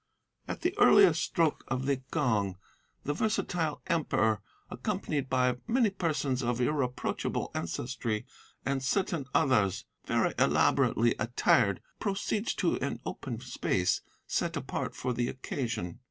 [0.47, 2.57] At the earliest stroke of the gong
[3.03, 8.25] the versatile Emperor, accompanied by many persons of irreproachable ancestry
[8.65, 15.27] and certain others, very elaborately attired, proceeds to an open space set apart for the
[15.29, 15.99] occasion.